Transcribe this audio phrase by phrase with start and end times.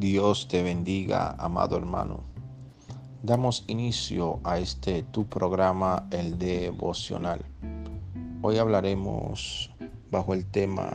[0.00, 2.20] Dios te bendiga, amado hermano.
[3.22, 7.44] Damos inicio a este tu programa, el devocional.
[8.40, 9.70] Hoy hablaremos
[10.10, 10.90] bajo el tema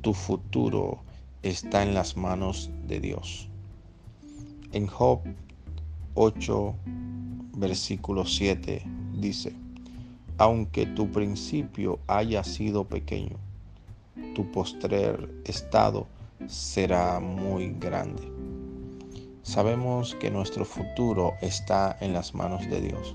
[0.00, 1.02] Tu futuro
[1.42, 3.50] está en las manos de Dios.
[4.72, 5.20] En Job
[6.14, 6.74] 8,
[7.58, 8.86] versículo 7
[9.18, 9.54] dice,
[10.38, 13.36] aunque tu principio haya sido pequeño,
[14.34, 16.06] tu postrer estado
[16.46, 18.22] será muy grande.
[19.42, 23.14] Sabemos que nuestro futuro está en las manos de Dios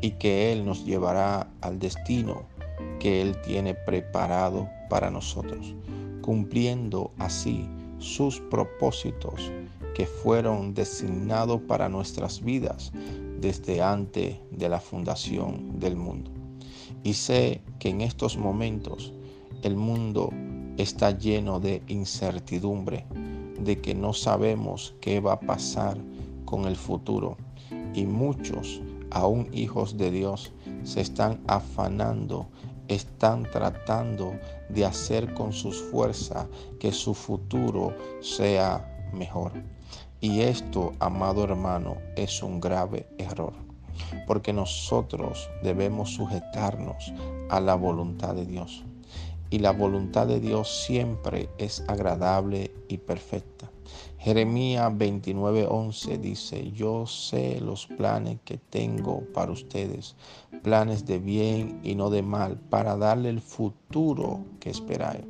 [0.00, 2.44] y que Él nos llevará al destino
[3.00, 5.74] que Él tiene preparado para nosotros,
[6.22, 7.68] cumpliendo así
[7.98, 9.50] sus propósitos
[9.94, 12.92] que fueron designados para nuestras vidas
[13.40, 16.30] desde antes de la fundación del mundo.
[17.02, 19.12] Y sé que en estos momentos
[19.62, 20.30] el mundo
[20.76, 23.06] está lleno de incertidumbre,
[23.58, 25.96] de que no sabemos qué va a pasar
[26.44, 27.36] con el futuro.
[27.94, 30.52] Y muchos, aún hijos de Dios,
[30.84, 32.48] se están afanando,
[32.88, 34.34] están tratando
[34.68, 36.46] de hacer con sus fuerzas
[36.78, 39.52] que su futuro sea mejor.
[40.20, 43.54] Y esto, amado hermano, es un grave error,
[44.26, 47.12] porque nosotros debemos sujetarnos
[47.48, 48.84] a la voluntad de Dios
[49.50, 53.70] y la voluntad de Dios siempre es agradable y perfecta.
[54.18, 60.16] Jeremías 29:11 dice, yo sé los planes que tengo para ustedes,
[60.62, 65.24] planes de bien y no de mal, para darle el futuro que esperáis.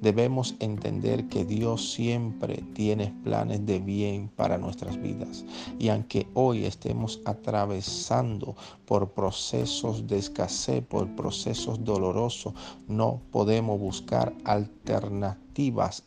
[0.00, 5.44] Debemos entender que Dios siempre tiene planes de bien para nuestras vidas.
[5.78, 12.54] Y aunque hoy estemos atravesando por procesos de escasez, por procesos dolorosos,
[12.88, 15.49] no podemos buscar alternativas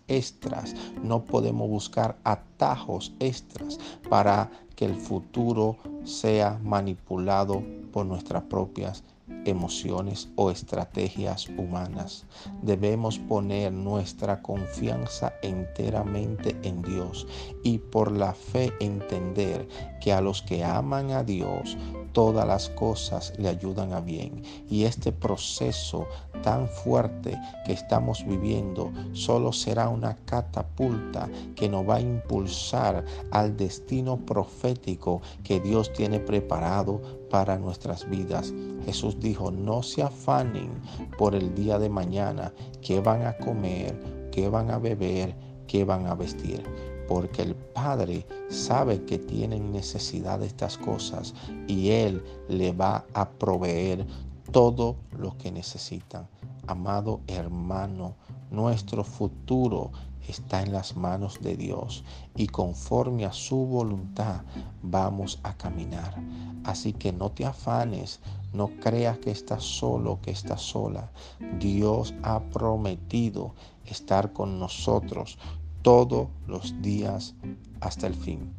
[0.08, 9.04] extras, no podemos buscar atajos extras para que el futuro sea manipulado por nuestras propias
[9.46, 12.26] emociones o estrategias humanas.
[12.62, 17.28] Debemos poner nuestra confianza enteramente en Dios
[17.64, 19.68] y por la fe entender
[20.02, 21.78] que a los que aman a Dios,
[22.12, 24.44] todas las cosas le ayudan a bien.
[24.70, 26.08] Y este proceso
[26.44, 33.58] tan fuerte que estamos viviendo solo será una catapulta que nos va a impulsar al
[33.58, 38.54] destino profético que Dios tiene preparado para nuestras vidas.
[38.86, 40.70] Jesús dijo, no se afanen
[41.18, 44.00] por el día de mañana, qué van a comer,
[44.32, 45.36] qué van a beber,
[45.66, 46.64] qué van a vestir
[47.08, 51.34] porque el Padre sabe que tienen necesidad de estas cosas
[51.68, 54.06] y Él le va a proveer
[54.52, 56.28] todo lo que necesitan.
[56.66, 58.16] Amado hermano,
[58.50, 59.92] nuestro futuro
[60.28, 64.44] está en las manos de Dios y conforme a su voluntad
[64.82, 66.16] vamos a caminar.
[66.64, 68.22] Así que no te afanes,
[68.54, 71.12] no creas que estás solo, que estás sola.
[71.60, 73.54] Dios ha prometido
[73.86, 75.38] estar con nosotros
[75.82, 77.36] todos los días
[77.82, 78.54] hasta el fin.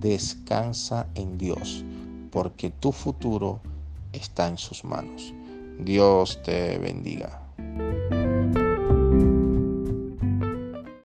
[0.00, 1.84] Descansa en Dios,
[2.30, 3.60] porque tu futuro
[4.12, 5.34] está en sus manos.
[5.78, 7.39] Dios te bendiga.